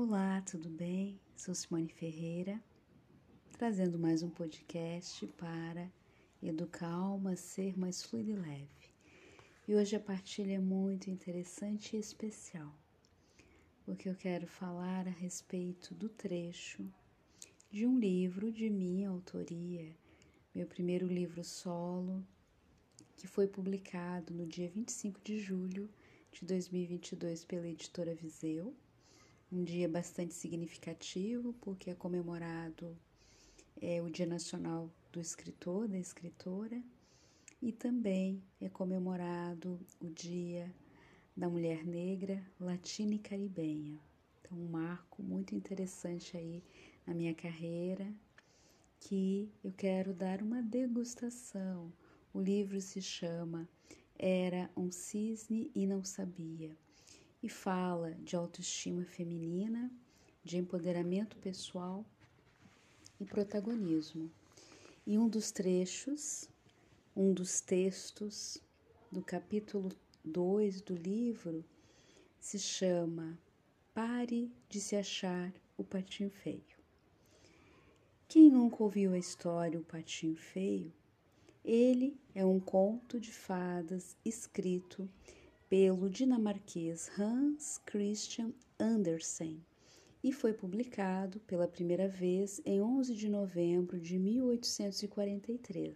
[0.00, 1.18] Olá, tudo bem?
[1.36, 2.62] Sou Simone Ferreira,
[3.50, 5.90] trazendo mais um podcast para
[6.40, 8.92] educar alma ser mais fluida e leve.
[9.66, 12.72] E hoje a partilha é muito interessante e especial,
[13.84, 16.88] porque eu quero falar a respeito do trecho
[17.68, 19.96] de um livro de minha autoria,
[20.54, 22.24] meu primeiro livro solo,
[23.16, 25.90] que foi publicado no dia 25 de julho
[26.30, 28.76] de 2022 pela editora Viseu
[29.50, 32.96] um dia bastante significativo, porque é comemorado
[33.80, 36.82] é, o Dia Nacional do Escritor, da Escritora,
[37.60, 40.72] e também é comemorado o Dia
[41.36, 43.98] da Mulher Negra Latina e Caribenha.
[44.40, 46.62] Então, um marco muito interessante aí
[47.06, 48.06] na minha carreira,
[49.00, 51.90] que eu quero dar uma degustação.
[52.34, 53.66] O livro se chama
[54.18, 56.76] Era um Cisne e Não Sabia
[57.42, 59.90] e fala de autoestima feminina,
[60.44, 62.04] de empoderamento pessoal
[63.20, 64.30] e protagonismo.
[65.06, 66.48] E um dos trechos,
[67.14, 68.58] um dos textos
[69.10, 69.90] do capítulo
[70.24, 71.64] 2 do livro
[72.38, 73.38] se chama
[73.94, 76.78] Pare de se achar o patinho feio.
[78.28, 80.92] Quem nunca ouviu a história O Patinho Feio?
[81.64, 85.08] Ele é um conto de fadas escrito
[85.68, 89.62] pelo dinamarquês Hans Christian Andersen
[90.24, 95.94] e foi publicado pela primeira vez em 11 de novembro de 1843.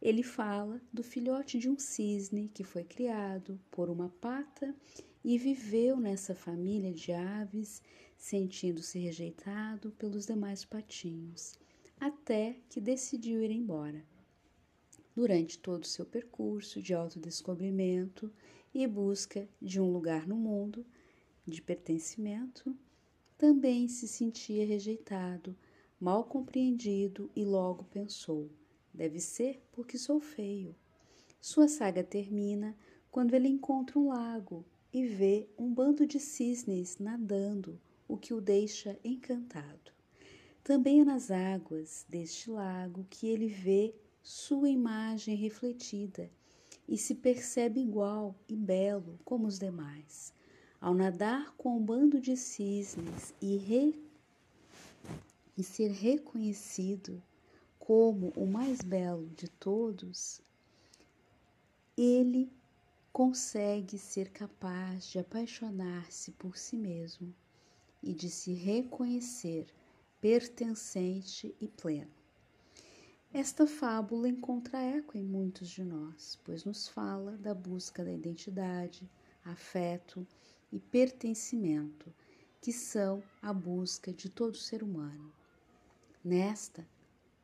[0.00, 4.74] Ele fala do filhote de um cisne que foi criado por uma pata
[5.22, 7.82] e viveu nessa família de aves,
[8.16, 11.52] sentindo-se rejeitado pelos demais patinhos,
[12.00, 14.02] até que decidiu ir embora.
[15.14, 18.32] Durante todo o seu percurso de autodescobrimento,
[18.74, 20.86] e busca de um lugar no mundo,
[21.44, 22.76] de pertencimento,
[23.36, 25.56] também se sentia rejeitado,
[25.98, 28.50] mal compreendido e logo pensou:
[28.92, 30.74] deve ser porque sou feio.
[31.40, 32.76] Sua saga termina
[33.10, 38.40] quando ele encontra um lago e vê um bando de cisnes nadando, o que o
[38.40, 39.92] deixa encantado.
[40.62, 46.30] Também é nas águas deste lago que ele vê sua imagem refletida
[46.90, 50.34] e se percebe igual e belo como os demais.
[50.80, 54.02] Ao nadar com um bando de cisnes e, re...
[55.56, 57.22] e ser reconhecido
[57.78, 60.42] como o mais belo de todos,
[61.96, 62.50] ele
[63.12, 67.32] consegue ser capaz de apaixonar-se por si mesmo
[68.02, 69.66] e de se reconhecer
[70.20, 72.19] pertencente e pleno.
[73.32, 79.08] Esta fábula encontra eco em muitos de nós, pois nos fala da busca da identidade,
[79.44, 80.26] afeto
[80.72, 82.12] e pertencimento,
[82.60, 85.32] que são a busca de todo ser humano.
[86.24, 86.84] Nesta,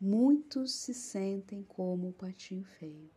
[0.00, 3.08] muitos se sentem como o patinho feio.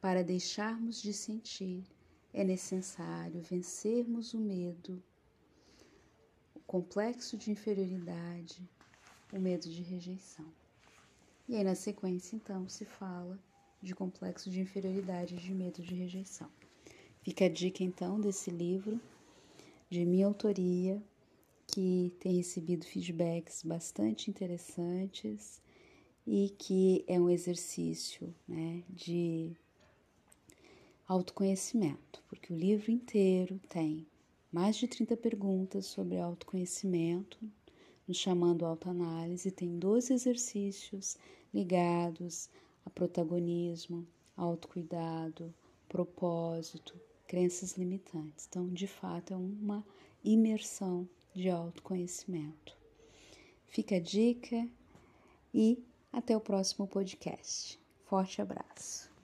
[0.00, 1.84] Para deixarmos de sentir,
[2.32, 5.02] é necessário vencermos o medo,
[6.54, 8.66] o complexo de inferioridade,
[9.30, 10.50] o medo de rejeição.
[11.48, 13.38] E aí, na sequência, então, se fala
[13.80, 16.50] de complexo de inferioridade de medo de rejeição.
[17.22, 19.00] Fica a dica, então, desse livro
[19.88, 21.02] de minha autoria,
[21.66, 25.62] que tem recebido feedbacks bastante interessantes
[26.26, 29.56] e que é um exercício né, de
[31.06, 34.06] autoconhecimento, porque o livro inteiro tem
[34.52, 37.38] mais de 30 perguntas sobre autoconhecimento,
[38.06, 41.16] nos chamando autoanálise, tem 12 exercícios
[41.52, 42.48] ligados
[42.84, 45.54] a protagonismo, autocuidado,
[45.88, 48.46] propósito, crenças limitantes.
[48.48, 49.84] Então, de fato, é uma
[50.24, 52.76] imersão de autoconhecimento.
[53.66, 54.66] Fica a dica
[55.52, 55.82] e
[56.12, 57.78] até o próximo podcast.
[58.06, 59.17] Forte abraço.